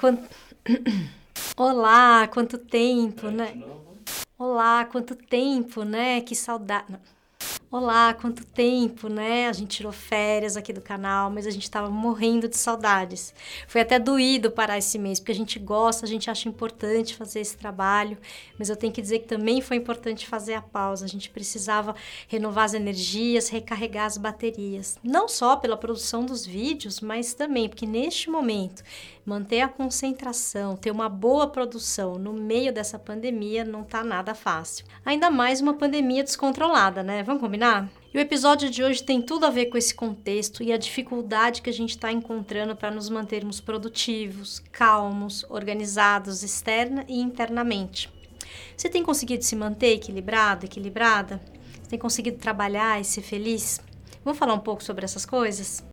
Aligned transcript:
quanto. 0.00 0.26
Olá, 1.56 2.26
quanto 2.28 2.56
tempo, 2.56 3.28
né? 3.28 3.62
Olá, 4.38 4.86
quanto 4.86 5.14
tempo, 5.14 5.84
né? 5.84 6.22
Que 6.22 6.34
saudade. 6.34 6.98
Olá, 7.72 8.12
quanto 8.14 8.44
tempo, 8.44 9.08
né? 9.08 9.46
A 9.46 9.52
gente 9.52 9.76
tirou 9.76 9.92
férias 9.92 10.56
aqui 10.56 10.72
do 10.72 10.80
canal, 10.80 11.30
mas 11.30 11.46
a 11.46 11.50
gente 11.50 11.62
estava 11.62 11.88
morrendo 11.88 12.48
de 12.48 12.56
saudades. 12.56 13.32
Foi 13.68 13.80
até 13.80 13.96
doído 13.96 14.50
parar 14.50 14.76
esse 14.76 14.98
mês, 14.98 15.20
porque 15.20 15.30
a 15.30 15.36
gente 15.36 15.56
gosta, 15.56 16.04
a 16.04 16.08
gente 16.08 16.28
acha 16.28 16.48
importante 16.48 17.14
fazer 17.14 17.38
esse 17.38 17.56
trabalho, 17.56 18.18
mas 18.58 18.70
eu 18.70 18.76
tenho 18.76 18.92
que 18.92 19.00
dizer 19.00 19.20
que 19.20 19.28
também 19.28 19.60
foi 19.60 19.76
importante 19.76 20.26
fazer 20.26 20.54
a 20.54 20.60
pausa. 20.60 21.04
A 21.04 21.08
gente 21.08 21.30
precisava 21.30 21.94
renovar 22.26 22.64
as 22.64 22.74
energias, 22.74 23.48
recarregar 23.48 24.06
as 24.06 24.18
baterias, 24.18 24.98
não 25.04 25.28
só 25.28 25.54
pela 25.54 25.76
produção 25.76 26.26
dos 26.26 26.44
vídeos, 26.44 26.98
mas 26.98 27.34
também 27.34 27.68
porque 27.68 27.86
neste 27.86 28.28
momento 28.28 28.82
manter 29.24 29.60
a 29.60 29.68
concentração, 29.68 30.76
ter 30.76 30.90
uma 30.90 31.08
boa 31.08 31.46
produção 31.46 32.18
no 32.18 32.32
meio 32.32 32.72
dessa 32.72 32.98
pandemia 32.98 33.64
não 33.64 33.84
tá 33.84 34.02
nada 34.02 34.34
fácil. 34.34 34.84
Ainda 35.04 35.30
mais 35.30 35.60
uma 35.60 35.74
pandemia 35.74 36.24
descontrolada, 36.24 37.04
né? 37.04 37.22
Vamos 37.22 37.40
combinar? 37.40 37.59
E 38.14 38.16
o 38.16 38.20
episódio 38.22 38.70
de 38.70 38.82
hoje 38.82 39.02
tem 39.02 39.20
tudo 39.20 39.44
a 39.44 39.50
ver 39.50 39.66
com 39.66 39.76
esse 39.76 39.94
contexto 39.94 40.62
e 40.62 40.72
a 40.72 40.78
dificuldade 40.78 41.60
que 41.60 41.68
a 41.68 41.72
gente 41.72 41.90
está 41.90 42.10
encontrando 42.10 42.74
para 42.74 42.90
nos 42.90 43.10
mantermos 43.10 43.60
produtivos, 43.60 44.62
calmos, 44.72 45.44
organizados 45.46 46.42
externa 46.42 47.04
e 47.06 47.20
internamente. 47.20 48.10
Você 48.74 48.88
tem 48.88 49.02
conseguido 49.02 49.44
se 49.44 49.54
manter 49.54 49.92
equilibrado, 49.92 50.64
equilibrada? 50.64 51.38
Você 51.82 51.90
tem 51.90 51.98
conseguido 51.98 52.38
trabalhar 52.38 52.98
e 52.98 53.04
ser 53.04 53.20
feliz? 53.20 53.78
Vamos 54.24 54.38
falar 54.38 54.54
um 54.54 54.60
pouco 54.60 54.82
sobre 54.82 55.04
essas 55.04 55.26
coisas? 55.26 55.84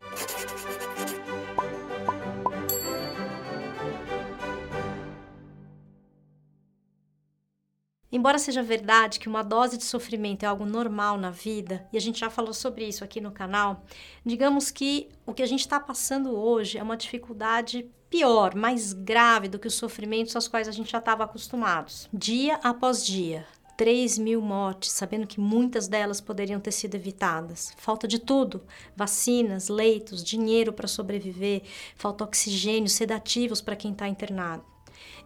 Embora 8.12 8.40
seja 8.40 8.64
verdade 8.64 9.20
que 9.20 9.28
uma 9.28 9.44
dose 9.44 9.78
de 9.78 9.84
sofrimento 9.84 10.44
é 10.44 10.46
algo 10.48 10.66
normal 10.66 11.18
na 11.18 11.30
vida, 11.30 11.86
e 11.92 11.98
a 11.98 12.02
gente 12.02 12.20
já 12.20 12.30
falou 12.30 12.54
sobre 12.54 12.88
isso 12.88 13.04
aqui 13.04 13.20
no 13.20 13.32
canal, 13.32 13.84
digamos 14.26 14.72
que 14.72 15.10
o 15.26 15.34
que 15.34 15.44
a 15.44 15.46
gente 15.46 15.60
está 15.60 15.80
passando 15.80 16.34
hoje 16.34 16.78
é 16.78 16.84
uma 16.84 16.96
dificuldade 16.96 17.90
pior, 18.10 18.56
mais 18.56 18.94
grave 18.94 19.50
do 19.50 19.60
que 19.60 19.68
os 19.68 19.74
sofrimentos 19.74 20.36
aos 20.36 20.48
quais 20.48 20.70
a 20.70 20.72
gente 20.72 20.92
já 20.92 21.00
estava 21.00 21.26
acostumados. 21.26 22.08
Dia 22.14 22.58
após 22.64 23.06
dia, 23.06 23.46
3 23.76 24.18
mil 24.18 24.42
mortes, 24.42 24.92
sabendo 24.92 25.28
que 25.28 25.40
muitas 25.40 25.88
delas 25.88 26.20
poderiam 26.20 26.60
ter 26.60 26.72
sido 26.72 26.96
evitadas. 26.96 27.74
Falta 27.78 28.08
de 28.08 28.20
tudo: 28.20 28.64
vacinas, 28.96 29.68
leitos, 29.68 30.24
dinheiro 30.24 30.74
para 30.74 30.88
sobreviver, 30.88 31.62
falta 31.96 32.24
oxigênio, 32.24 32.90
sedativos 32.90 33.62
para 33.62 33.76
quem 33.76 33.92
está 33.92 34.08
internado. 34.08 34.66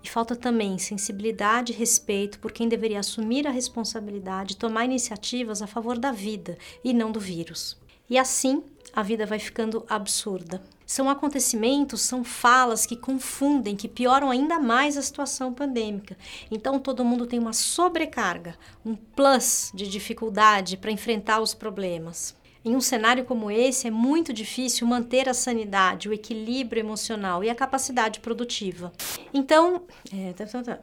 E 0.03 0.09
falta 0.09 0.36
também 0.36 0.77
sensibilidade 0.77 1.72
e 1.72 1.75
respeito 1.75 2.39
por 2.39 2.52
quem 2.52 2.67
deveria 2.67 3.00
assumir 3.00 3.47
a 3.47 3.52
responsabilidade 3.52 4.53
e 4.53 4.58
tomar 4.58 4.86
iniciativas 4.86 5.61
a 5.61 5.67
favor 5.67 5.97
da 5.97 6.11
vida 6.11 6.58
e 6.83 6.94
não 6.94 7.11
do 7.11 7.19
vírus. 7.19 7.77
E 8.09 8.17
assim, 8.17 8.64
a 8.94 9.02
vida 9.03 9.25
vai 9.25 9.39
ficando 9.39 9.86
absurda. 9.88 10.61
São 10.86 11.09
acontecimentos, 11.09 12.02
são 12.02 12.22
falas 12.22 12.86
que 12.86 12.97
confundem, 12.97 13.77
que 13.77 13.88
pioram 13.88 14.30
ainda 14.30 14.59
mais 14.59 14.97
a 14.97 15.02
situação 15.02 15.53
pandêmica. 15.53 16.17
Então 16.52 16.77
todo 16.77 17.05
mundo 17.05 17.25
tem 17.25 17.39
uma 17.39 17.53
sobrecarga, 17.53 18.58
um 18.86 18.95
plus 18.95 19.72
de 19.73 19.88
dificuldade 19.88 20.75
para 20.75 20.92
enfrentar 20.92 21.39
os 21.39 21.53
problemas. 21.53 22.36
Em 22.64 22.76
um 22.76 22.81
cenário 22.81 23.26
como 23.26 23.50
esse, 23.50 23.88
é 23.88 23.92
muito 23.92 24.31
difícil 24.31 24.86
manter 24.86 25.28
a 25.28 25.34
sanidade, 25.34 26.08
o 26.08 26.14
equilíbrio 26.14 26.80
emocional 26.80 27.44
e 27.44 27.50
a 27.50 27.56
capacidade 27.56 28.20
produtiva. 28.20 28.94
Então, 29.34 29.84
é, 30.14 30.34
tá, 30.34 30.45
tá, 30.45 30.62
tá. 30.62 30.80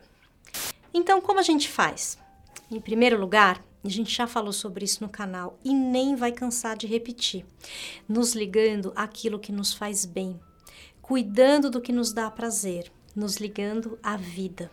então 0.93 1.21
como 1.21 1.39
a 1.39 1.43
gente 1.43 1.69
faz? 1.69 2.19
Em 2.71 2.81
primeiro 2.81 3.19
lugar, 3.19 3.65
a 3.85 3.89
gente 3.89 4.15
já 4.15 4.27
falou 4.27 4.53
sobre 4.53 4.85
isso 4.85 5.03
no 5.03 5.09
canal 5.09 5.57
e 5.65 5.73
nem 5.73 6.17
vai 6.17 6.33
cansar 6.33 6.77
de 6.77 6.87
repetir. 6.87 7.47
Nos 8.09 8.35
ligando 8.35 8.93
àquilo 8.97 9.39
que 9.39 9.53
nos 9.53 9.73
faz 9.73 10.05
bem, 10.05 10.39
cuidando 11.01 11.71
do 11.71 11.81
que 11.81 11.93
nos 11.93 12.13
dá 12.13 12.29
prazer, 12.29 12.91
nos 13.15 13.37
ligando 13.37 13.99
à 14.03 14.17
vida. 14.17 14.71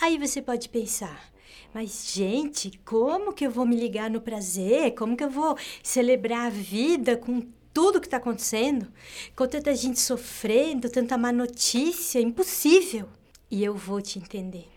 Aí 0.00 0.18
você 0.18 0.42
pode 0.42 0.68
pensar, 0.68 1.33
mas, 1.74 2.12
gente, 2.12 2.78
como 2.84 3.32
que 3.32 3.44
eu 3.46 3.50
vou 3.50 3.66
me 3.66 3.74
ligar 3.74 4.08
no 4.08 4.20
prazer? 4.20 4.94
Como 4.94 5.16
que 5.16 5.24
eu 5.24 5.30
vou 5.30 5.56
celebrar 5.82 6.46
a 6.46 6.50
vida 6.50 7.16
com 7.16 7.42
tudo 7.72 8.00
que 8.00 8.06
está 8.06 8.18
acontecendo? 8.18 8.86
Com 9.34 9.46
tanta 9.46 9.74
gente 9.74 9.98
sofrendo, 9.98 10.88
tanta 10.88 11.18
má 11.18 11.32
notícia? 11.32 12.20
Impossível! 12.20 13.08
E 13.50 13.64
eu 13.64 13.74
vou 13.74 14.00
te 14.00 14.20
entender. 14.20 14.68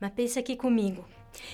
Mas 0.00 0.12
pensa 0.12 0.40
aqui 0.40 0.56
comigo. 0.56 1.04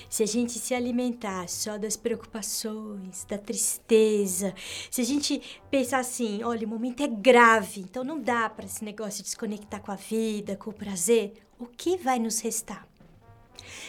Se 0.09 0.23
a 0.23 0.25
gente 0.25 0.53
se 0.53 0.73
alimentar 0.73 1.47
só 1.47 1.77
das 1.77 1.95
preocupações, 1.95 3.25
da 3.25 3.37
tristeza, 3.37 4.53
se 4.89 5.01
a 5.01 5.05
gente 5.05 5.41
pensar 5.69 5.99
assim, 5.99 6.43
olha, 6.43 6.65
o 6.65 6.69
momento 6.69 7.01
é 7.03 7.07
grave, 7.07 7.81
então 7.81 8.03
não 8.03 8.19
dá 8.19 8.49
para 8.49 8.65
esse 8.65 8.83
negócio 8.83 9.17
de 9.17 9.29
desconectar 9.29 9.81
com 9.81 9.91
a 9.91 9.95
vida, 9.95 10.55
com 10.55 10.69
o 10.69 10.73
prazer, 10.73 11.33
o 11.57 11.65
que 11.65 11.97
vai 11.97 12.19
nos 12.19 12.39
restar? 12.39 12.88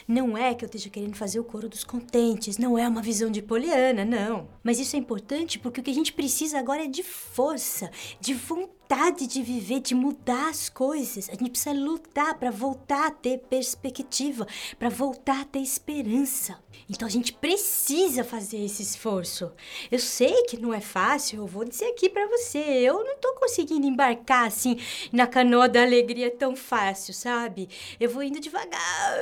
Não 0.07 0.37
é 0.37 0.55
que 0.55 0.65
eu 0.65 0.67
esteja 0.67 0.91
querendo 0.91 1.17
fazer 1.17 1.41
o 1.41 1.45
coro 1.45 1.69
dos 1.69 1.85
contentes, 1.85 2.59
não 2.59 2.79
é 2.79 2.87
uma 2.89 3.03
visão 3.03 3.31
de 3.31 3.43
Poliana, 3.43 4.05
não. 4.05 4.49
Mas 4.63 4.79
isso 4.79 4.97
é 4.97 4.99
importante 4.99 5.59
porque 5.59 5.81
o 5.81 5.83
que 5.83 5.91
a 5.91 5.95
gente 5.95 6.13
precisa 6.13 6.59
agora 6.59 6.85
é 6.85 6.89
de 6.89 7.03
força, 7.03 7.91
de 8.21 8.35
vontade 8.35 8.80
de 9.29 9.41
viver, 9.41 9.81
de 9.81 9.95
mudar 9.95 10.49
as 10.49 10.69
coisas. 10.69 11.29
A 11.29 11.33
gente 11.33 11.51
precisa 11.51 11.73
lutar 11.73 12.37
para 12.39 12.51
voltar 12.51 13.07
a 13.07 13.11
ter 13.11 13.39
perspectiva, 13.39 14.47
para 14.79 14.89
voltar 14.89 15.43
a 15.43 15.45
ter 15.45 15.61
esperança. 15.61 16.59
Então 16.89 17.07
a 17.07 17.11
gente 17.11 17.33
precisa 17.33 18.25
fazer 18.25 18.65
esse 18.65 18.83
esforço. 18.83 19.53
Eu 19.91 20.01
sei 20.01 20.43
que 20.43 20.57
não 20.57 20.75
é 20.75 20.81
fácil, 20.81 21.39
eu 21.39 21.47
vou 21.47 21.65
dizer 21.65 21.87
aqui 21.87 22.09
para 22.09 22.27
você, 22.27 22.59
eu 22.59 23.05
não 23.05 23.17
tô 23.19 23.33
conseguindo 23.35 23.87
embarcar 23.87 24.47
assim 24.47 24.77
na 25.13 25.27
canoa 25.27 25.69
da 25.69 25.83
alegria 25.83 26.31
tão 26.31 26.57
fácil, 26.57 27.15
sabe? 27.15 27.69
Eu 28.01 28.11
vou 28.11 28.25
indo 28.25 28.41
devagar, 28.41 29.15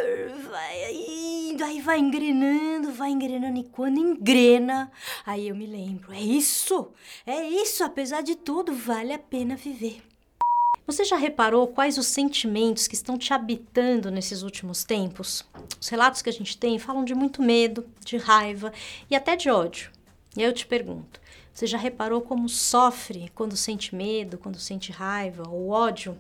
vai 0.51 0.95
indo, 0.95 1.63
aí 1.63 1.79
vai 1.81 1.99
engrenando, 1.99 2.91
vai 2.93 3.11
engrenando 3.11 3.59
e 3.59 3.65
quando 3.65 3.99
engrena, 3.99 4.91
aí 5.27 5.49
eu 5.49 5.55
me 5.55 5.67
lembro, 5.67 6.13
é 6.15 6.21
isso, 6.21 6.91
é 7.27 7.43
isso, 7.43 7.85
apesar 7.85 8.23
de 8.23 8.35
tudo, 8.35 8.73
vale 8.73 9.13
a 9.13 9.19
pena 9.19 9.58
viver. 9.59 10.03
Você 10.87 11.05
já 11.05 11.17
reparou 11.17 11.69
quais 11.69 11.99
os 11.99 12.07
sentimentos 12.07 12.89
que 12.89 12.95
estão 12.95 13.19
te 13.19 13.35
habitando 13.35 14.11
nesses 14.11 14.43
últimos 14.43 14.85
tempos? 14.85 15.45
Os 15.79 15.89
relatos 15.89 16.23
que 16.23 16.31
a 16.31 16.33
gente 16.33 16.57
tem 16.57 16.79
falam 16.79 17.05
de 17.05 17.15
muito 17.15 17.43
medo, 17.43 17.87
de 18.03 18.17
raiva 18.17 18.73
e 19.11 19.15
até 19.15 19.37
de 19.37 19.51
ódio. 19.51 19.91
E 20.35 20.41
aí 20.41 20.49
eu 20.49 20.55
te 20.55 20.67
pergunto: 20.67 21.21
você 21.53 21.67
já 21.67 21.77
reparou 21.77 22.23
como 22.23 22.49
sofre 22.49 23.31
quando 23.35 23.57
sente 23.57 23.95
medo, 23.95 24.39
quando 24.39 24.59
sente 24.59 24.91
raiva 24.91 25.47
ou 25.49 25.69
ódio? 25.69 26.17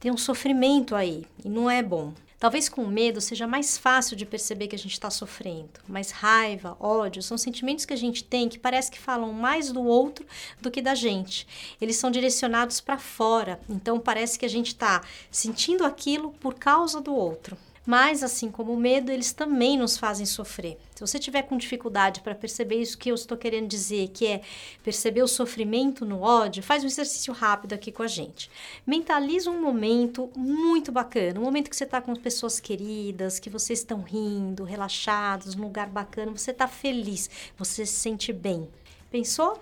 Tem 0.00 0.10
um 0.10 0.16
sofrimento 0.16 0.96
aí 0.96 1.24
e 1.44 1.48
não 1.48 1.70
é 1.70 1.82
bom. 1.82 2.12
Talvez 2.42 2.68
com 2.68 2.84
medo 2.84 3.20
seja 3.20 3.46
mais 3.46 3.78
fácil 3.78 4.16
de 4.16 4.26
perceber 4.26 4.66
que 4.66 4.74
a 4.74 4.78
gente 4.78 4.94
está 4.94 5.08
sofrendo, 5.08 5.78
mas 5.86 6.10
raiva, 6.10 6.76
ódio 6.80 7.22
são 7.22 7.38
sentimentos 7.38 7.84
que 7.84 7.92
a 7.92 7.96
gente 7.96 8.24
tem 8.24 8.48
que 8.48 8.58
parece 8.58 8.90
que 8.90 8.98
falam 8.98 9.32
mais 9.32 9.70
do 9.70 9.80
outro 9.80 10.26
do 10.60 10.68
que 10.68 10.82
da 10.82 10.92
gente. 10.92 11.46
Eles 11.80 11.94
são 11.94 12.10
direcionados 12.10 12.80
para 12.80 12.98
fora, 12.98 13.60
então 13.70 14.00
parece 14.00 14.40
que 14.40 14.44
a 14.44 14.48
gente 14.48 14.72
está 14.72 15.02
sentindo 15.30 15.84
aquilo 15.84 16.32
por 16.40 16.54
causa 16.54 17.00
do 17.00 17.14
outro. 17.14 17.56
Mas, 17.84 18.22
assim 18.22 18.50
como 18.50 18.72
o 18.72 18.76
medo, 18.76 19.10
eles 19.10 19.32
também 19.32 19.76
nos 19.76 19.98
fazem 19.98 20.24
sofrer. 20.24 20.78
Se 20.94 21.00
você 21.00 21.18
tiver 21.18 21.42
com 21.42 21.56
dificuldade 21.56 22.20
para 22.20 22.34
perceber 22.34 22.76
isso 22.76 22.96
que 22.96 23.10
eu 23.10 23.14
estou 23.14 23.36
querendo 23.36 23.66
dizer, 23.66 24.08
que 24.08 24.26
é 24.26 24.42
perceber 24.84 25.22
o 25.22 25.28
sofrimento 25.28 26.04
no 26.04 26.20
ódio, 26.20 26.62
faz 26.62 26.84
um 26.84 26.86
exercício 26.86 27.32
rápido 27.32 27.72
aqui 27.72 27.90
com 27.90 28.04
a 28.04 28.06
gente. 28.06 28.48
Mentaliza 28.86 29.50
um 29.50 29.60
momento 29.60 30.30
muito 30.36 30.92
bacana, 30.92 31.40
um 31.40 31.44
momento 31.44 31.68
que 31.68 31.76
você 31.76 31.84
está 31.84 32.00
com 32.00 32.14
pessoas 32.14 32.60
queridas, 32.60 33.40
que 33.40 33.50
vocês 33.50 33.80
estão 33.80 34.00
rindo, 34.00 34.62
relaxados, 34.62 35.56
num 35.56 35.64
lugar 35.64 35.88
bacana, 35.88 36.30
você 36.30 36.52
está 36.52 36.68
feliz, 36.68 37.28
você 37.58 37.84
se 37.84 37.94
sente 37.94 38.32
bem. 38.32 38.68
Pensou? 39.10 39.60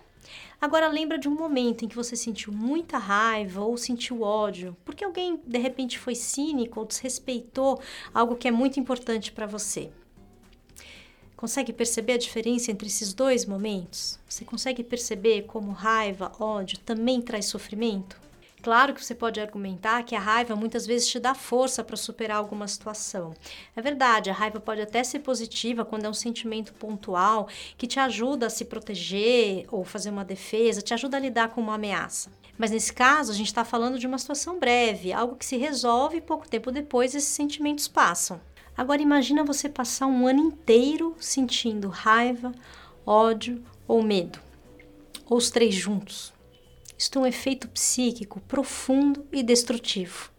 Agora 0.60 0.88
lembra 0.88 1.18
de 1.18 1.28
um 1.28 1.34
momento 1.34 1.84
em 1.84 1.88
que 1.88 1.96
você 1.96 2.14
sentiu 2.14 2.52
muita 2.52 2.98
raiva 2.98 3.62
ou 3.62 3.76
sentiu 3.76 4.22
ódio, 4.22 4.76
porque 4.84 5.04
alguém 5.04 5.40
de 5.46 5.58
repente 5.58 5.98
foi 5.98 6.14
cínico 6.14 6.80
ou 6.80 6.86
desrespeitou 6.86 7.80
algo 8.12 8.36
que 8.36 8.48
é 8.48 8.50
muito 8.50 8.78
importante 8.78 9.32
para 9.32 9.46
você. 9.46 9.90
Consegue 11.36 11.72
perceber 11.72 12.12
a 12.12 12.18
diferença 12.18 12.70
entre 12.70 12.86
esses 12.86 13.14
dois 13.14 13.46
momentos? 13.46 14.20
Você 14.28 14.44
consegue 14.44 14.84
perceber 14.84 15.42
como 15.42 15.72
raiva, 15.72 16.32
ódio 16.38 16.78
também 16.80 17.22
traz 17.22 17.46
sofrimento? 17.46 18.20
Claro 18.62 18.92
que 18.92 19.02
você 19.02 19.14
pode 19.14 19.40
argumentar 19.40 20.02
que 20.02 20.14
a 20.14 20.20
raiva 20.20 20.54
muitas 20.54 20.86
vezes 20.86 21.08
te 21.08 21.18
dá 21.18 21.34
força 21.34 21.82
para 21.82 21.96
superar 21.96 22.36
alguma 22.36 22.68
situação. 22.68 23.32
É 23.74 23.80
verdade, 23.80 24.28
a 24.28 24.34
raiva 24.34 24.60
pode 24.60 24.82
até 24.82 25.02
ser 25.02 25.20
positiva 25.20 25.82
quando 25.82 26.04
é 26.04 26.10
um 26.10 26.14
sentimento 26.14 26.74
pontual 26.74 27.48
que 27.78 27.86
te 27.86 27.98
ajuda 27.98 28.46
a 28.46 28.50
se 28.50 28.66
proteger 28.66 29.64
ou 29.70 29.82
fazer 29.82 30.10
uma 30.10 30.26
defesa, 30.26 30.82
te 30.82 30.92
ajuda 30.92 31.16
a 31.16 31.20
lidar 31.20 31.48
com 31.48 31.60
uma 31.62 31.74
ameaça. 31.74 32.30
Mas 32.58 32.70
nesse 32.70 32.92
caso, 32.92 33.32
a 33.32 33.34
gente 33.34 33.46
está 33.46 33.64
falando 33.64 33.98
de 33.98 34.06
uma 34.06 34.18
situação 34.18 34.58
breve, 34.58 35.10
algo 35.10 35.36
que 35.36 35.46
se 35.46 35.56
resolve 35.56 36.18
e 36.18 36.20
pouco 36.20 36.46
tempo 36.46 36.70
depois 36.70 37.14
esses 37.14 37.30
sentimentos 37.30 37.88
passam. 37.88 38.38
Agora 38.76 39.00
imagina 39.00 39.42
você 39.42 39.70
passar 39.70 40.06
um 40.06 40.26
ano 40.26 40.40
inteiro 40.40 41.16
sentindo 41.18 41.88
raiva, 41.88 42.52
ódio 43.06 43.64
ou 43.88 44.02
medo, 44.02 44.38
ou 45.24 45.38
os 45.38 45.48
três 45.48 45.74
juntos. 45.74 46.34
Isto 47.00 47.18
é 47.18 47.22
um 47.22 47.26
efeito 47.26 47.66
psíquico 47.66 48.40
profundo 48.40 49.26
e 49.32 49.42
destrutivo. 49.42 50.30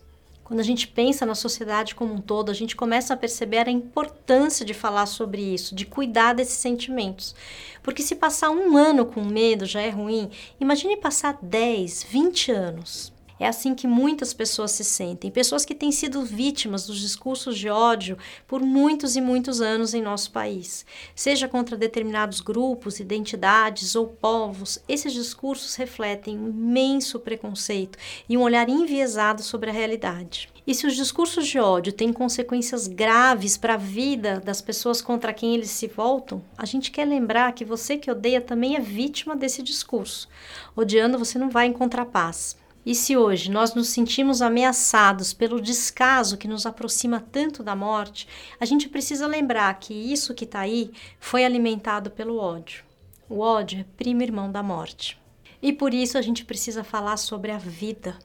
Quando 0.44 0.60
a 0.60 0.64
gente 0.64 0.88
pensa 0.88 1.26
na 1.26 1.34
sociedade 1.34 1.96
como 1.96 2.14
um 2.14 2.22
todo, 2.22 2.52
a 2.52 2.54
gente 2.54 2.76
começa 2.76 3.16
a 3.16 3.18
perceber 3.18 3.68
a 3.68 3.72
importância 3.72 4.64
de 4.64 4.72
falar 4.72 5.08
sobre 5.08 5.42
isso, 5.42 5.74
de 5.74 5.88
cuidar 5.88 6.34
desses 6.34 6.54
sentimentos. 6.54 7.34
Porque 7.82 8.04
se 8.04 8.14
passar 8.14 8.52
um 8.52 8.78
ano 8.78 9.08
com 9.08 9.26
medo 9.26 9.66
já 9.66 9.82
é 9.82 9.90
ruim, 9.90 10.30
imagine 10.60 10.98
passar 10.98 11.40
10, 11.42 12.04
20 12.04 12.52
anos. 12.52 13.12
É 13.42 13.48
assim 13.48 13.74
que 13.74 13.88
muitas 13.88 14.36
pessoas 14.36 14.70
se 14.70 14.84
sentem, 14.84 15.32
pessoas 15.32 15.66
que 15.66 15.74
têm 15.74 15.92
sido 15.92 16.22
vítimas 16.22 16.86
dos 16.86 17.00
discursos 17.00 17.58
de 17.58 17.70
ódio 17.70 18.16
por 18.48 18.62
muitos 18.62 19.16
e 19.16 19.20
muitos 19.20 19.62
anos 19.62 19.96
em 19.96 20.02
nosso 20.04 20.30
país. 20.30 20.86
Seja 21.16 21.48
contra 21.48 21.76
determinados 21.76 22.40
grupos, 22.40 23.00
identidades 23.00 23.96
ou 23.96 24.06
povos, 24.06 24.78
esses 24.88 25.12
discursos 25.12 25.74
refletem 25.74 26.38
um 26.38 26.50
imenso 26.50 27.20
preconceito 27.20 27.98
e 28.30 28.38
um 28.38 28.44
olhar 28.44 28.70
enviesado 28.70 29.42
sobre 29.42 29.72
a 29.72 29.74
realidade. 29.74 30.48
E 30.68 30.76
se 30.76 30.86
os 30.86 30.96
discursos 30.96 31.48
de 31.48 31.58
ódio 31.58 31.92
têm 31.92 32.14
consequências 32.14 32.86
graves 32.88 33.58
para 33.58 33.74
a 33.74 33.78
vida 33.78 34.40
das 34.40 34.62
pessoas 34.62 35.02
contra 35.02 35.34
quem 35.34 35.56
eles 35.56 35.72
se 35.72 35.88
voltam, 35.88 36.44
a 36.56 36.68
gente 36.68 36.92
quer 36.92 37.06
lembrar 37.06 37.54
que 37.54 37.66
você 37.66 37.98
que 37.98 38.12
odeia 38.12 38.40
também 38.40 38.76
é 38.76 38.80
vítima 38.80 39.36
desse 39.36 39.64
discurso. 39.64 40.30
Odiando, 40.76 41.18
você 41.18 41.40
não 41.40 41.50
vai 41.50 41.66
encontrar 41.66 42.06
paz. 42.06 42.62
E 42.84 42.96
se 42.96 43.16
hoje 43.16 43.52
nós 43.52 43.76
nos 43.76 43.90
sentimos 43.90 44.42
ameaçados 44.42 45.34
pelo 45.34 45.62
descaso 45.62 46.38
que 46.38 46.48
nos 46.48 46.66
aproxima 46.66 47.24
tanto 47.32 47.62
da 47.62 47.76
morte, 47.76 48.28
a 48.60 48.66
gente 48.66 48.90
precisa 48.90 49.28
lembrar 49.28 49.72
que 49.80 49.94
isso 49.94 50.34
que 50.34 50.46
está 50.46 50.62
aí 50.62 50.92
foi 51.20 51.46
alimentado 51.46 52.10
pelo 52.10 52.38
ódio. 52.38 52.84
O 53.30 53.40
ódio 53.40 53.82
é 53.82 53.86
primo 53.96 54.24
irmão 54.24 54.52
da 54.52 54.64
morte. 54.64 55.20
E 55.62 55.72
por 55.72 55.94
isso 55.94 56.18
a 56.18 56.22
gente 56.24 56.44
precisa 56.44 56.84
falar 56.84 57.18
sobre 57.18 57.52
a 57.52 57.58
vida. 57.60 58.18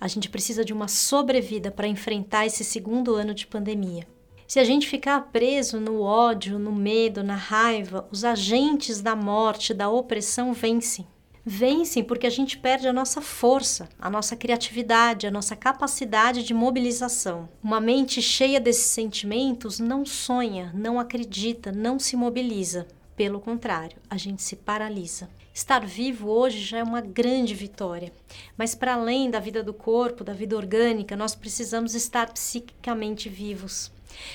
A 0.00 0.08
gente 0.08 0.28
precisa 0.28 0.64
de 0.64 0.72
uma 0.72 0.88
sobrevida 0.88 1.70
para 1.70 1.86
enfrentar 1.86 2.46
esse 2.46 2.64
segundo 2.64 3.14
ano 3.14 3.32
de 3.32 3.46
pandemia. 3.46 4.08
Se 4.44 4.58
a 4.58 4.64
gente 4.64 4.88
ficar 4.88 5.20
preso 5.30 5.78
no 5.78 6.00
ódio, 6.00 6.58
no 6.58 6.72
medo, 6.72 7.22
na 7.22 7.36
raiva, 7.36 8.08
os 8.10 8.24
agentes 8.24 9.00
da 9.00 9.14
morte, 9.14 9.72
da 9.72 9.88
opressão 9.88 10.52
vencem 10.52 11.06
vencem 11.50 12.04
porque 12.04 12.28
a 12.28 12.30
gente 12.30 12.56
perde 12.56 12.86
a 12.86 12.92
nossa 12.92 13.20
força, 13.20 13.88
a 13.98 14.08
nossa 14.08 14.36
criatividade, 14.36 15.26
a 15.26 15.32
nossa 15.32 15.56
capacidade 15.56 16.44
de 16.44 16.54
mobilização. 16.54 17.48
Uma 17.60 17.80
mente 17.80 18.22
cheia 18.22 18.60
desses 18.60 18.86
sentimentos 18.86 19.80
não 19.80 20.06
sonha, 20.06 20.70
não 20.72 21.00
acredita, 21.00 21.72
não 21.72 21.98
se 21.98 22.14
mobiliza. 22.14 22.86
Pelo 23.16 23.40
contrário, 23.40 23.98
a 24.08 24.16
gente 24.16 24.44
se 24.44 24.54
paralisa. 24.54 25.28
Estar 25.52 25.84
vivo 25.84 26.28
hoje 26.28 26.60
já 26.60 26.78
é 26.78 26.84
uma 26.84 27.00
grande 27.00 27.52
vitória, 27.52 28.12
mas 28.56 28.76
para 28.76 28.94
além 28.94 29.28
da 29.28 29.40
vida 29.40 29.60
do 29.60 29.74
corpo, 29.74 30.22
da 30.22 30.32
vida 30.32 30.56
orgânica, 30.56 31.16
nós 31.16 31.34
precisamos 31.34 31.96
estar 31.96 32.32
psiquicamente 32.32 33.28
vivos. 33.28 33.90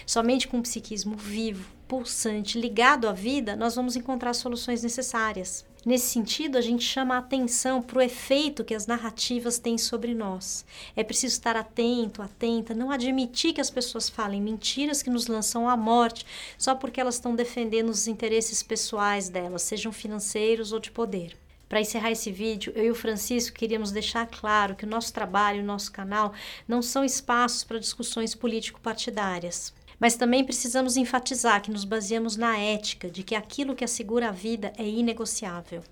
Somente 0.05 0.49
com 0.49 0.57
um 0.57 0.61
psiquismo 0.61 1.15
vivo, 1.15 1.71
pulsante, 1.87 2.59
ligado 2.59 3.07
à 3.07 3.13
vida, 3.13 3.55
nós 3.55 3.73
vamos 3.73 3.95
encontrar 3.95 4.33
soluções 4.33 4.83
necessárias. 4.83 5.65
Nesse 5.85 6.07
sentido, 6.07 6.57
a 6.57 6.61
gente 6.61 6.83
chama 6.83 7.13
a 7.13 7.19
atenção 7.19 7.79
para 7.79 7.99
o 7.99 8.01
efeito 8.01 8.65
que 8.65 8.73
as 8.73 8.87
narrativas 8.87 9.59
têm 9.59 9.77
sobre 9.77 10.15
nós. 10.15 10.65
É 10.95 11.03
preciso 11.03 11.35
estar 11.35 11.55
atento, 11.55 12.23
atenta, 12.23 12.73
não 12.73 12.89
admitir 12.89 13.53
que 13.53 13.61
as 13.61 13.69
pessoas 13.69 14.09
falem 14.09 14.41
mentiras 14.41 15.03
que 15.03 15.11
nos 15.11 15.27
lançam 15.27 15.69
à 15.69 15.77
morte 15.77 16.25
só 16.57 16.73
porque 16.73 16.99
elas 16.99 17.15
estão 17.15 17.35
defendendo 17.35 17.89
os 17.89 18.07
interesses 18.07 18.63
pessoais 18.63 19.29
delas, 19.29 19.61
sejam 19.61 19.91
financeiros 19.91 20.71
ou 20.71 20.79
de 20.79 20.89
poder. 20.89 21.37
Para 21.69 21.81
encerrar 21.81 22.09
esse 22.09 22.31
vídeo, 22.31 22.73
eu 22.75 22.85
e 22.85 22.91
o 22.91 22.95
Francisco 22.95 23.55
queríamos 23.55 23.91
deixar 23.91 24.25
claro 24.25 24.75
que 24.75 24.85
o 24.85 24.89
nosso 24.89 25.13
trabalho, 25.13 25.61
o 25.61 25.65
nosso 25.65 25.91
canal, 25.91 26.33
não 26.67 26.81
são 26.81 27.05
espaços 27.05 27.63
para 27.63 27.79
discussões 27.79 28.33
político-partidárias. 28.33 29.71
Mas 29.99 30.15
também 30.15 30.43
precisamos 30.43 30.97
enfatizar 30.97 31.61
que 31.61 31.71
nos 31.71 31.85
baseamos 31.85 32.35
na 32.35 32.57
ética 32.57 33.09
de 33.09 33.23
que 33.23 33.35
aquilo 33.35 33.75
que 33.75 33.83
assegura 33.83 34.29
a 34.29 34.31
vida 34.31 34.73
é 34.77 34.87
inegociável. 34.87 35.83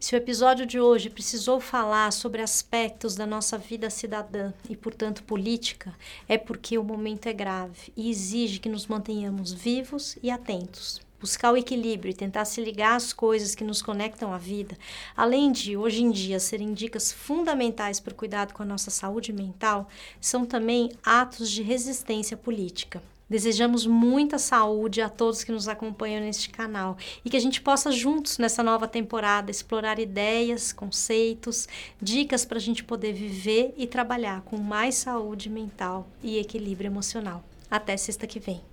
Se 0.00 0.14
o 0.14 0.16
episódio 0.16 0.64
de 0.64 0.80
hoje 0.80 1.10
precisou 1.10 1.60
falar 1.60 2.10
sobre 2.10 2.40
aspectos 2.40 3.14
da 3.14 3.26
nossa 3.26 3.58
vida 3.58 3.90
cidadã 3.90 4.50
e, 4.66 4.74
portanto, 4.74 5.22
política, 5.22 5.94
é 6.26 6.38
porque 6.38 6.78
o 6.78 6.82
momento 6.82 7.26
é 7.26 7.34
grave 7.34 7.92
e 7.94 8.08
exige 8.08 8.60
que 8.60 8.68
nos 8.70 8.86
mantenhamos 8.86 9.52
vivos 9.52 10.16
e 10.22 10.30
atentos. 10.30 11.02
Buscar 11.20 11.52
o 11.52 11.56
equilíbrio 11.58 12.10
e 12.10 12.14
tentar 12.14 12.46
se 12.46 12.64
ligar 12.64 12.96
às 12.96 13.12
coisas 13.12 13.54
que 13.54 13.62
nos 13.62 13.82
conectam 13.82 14.32
à 14.32 14.38
vida, 14.38 14.74
além 15.14 15.52
de, 15.52 15.76
hoje 15.76 16.02
em 16.02 16.10
dia, 16.10 16.40
serem 16.40 16.72
dicas 16.72 17.12
fundamentais 17.12 18.00
para 18.00 18.14
o 18.14 18.16
cuidado 18.16 18.54
com 18.54 18.62
a 18.62 18.66
nossa 18.66 18.90
saúde 18.90 19.34
mental, 19.34 19.86
são 20.18 20.46
também 20.46 20.92
atos 21.04 21.50
de 21.50 21.60
resistência 21.62 22.38
política. 22.38 23.02
Desejamos 23.30 23.86
muita 23.86 24.40
saúde 24.40 25.00
a 25.00 25.08
todos 25.08 25.44
que 25.44 25.52
nos 25.52 25.68
acompanham 25.68 26.20
neste 26.20 26.50
canal 26.50 26.98
e 27.24 27.30
que 27.30 27.36
a 27.36 27.40
gente 27.40 27.60
possa 27.60 27.92
juntos 27.92 28.38
nessa 28.38 28.60
nova 28.60 28.88
temporada 28.88 29.52
explorar 29.52 30.00
ideias, 30.00 30.72
conceitos, 30.72 31.68
dicas 32.02 32.44
para 32.44 32.58
a 32.58 32.60
gente 32.60 32.82
poder 32.82 33.12
viver 33.12 33.72
e 33.76 33.86
trabalhar 33.86 34.40
com 34.42 34.56
mais 34.58 34.96
saúde 34.96 35.48
mental 35.48 36.08
e 36.20 36.40
equilíbrio 36.40 36.88
emocional. 36.88 37.44
Até 37.70 37.96
sexta 37.96 38.26
que 38.26 38.40
vem. 38.40 38.69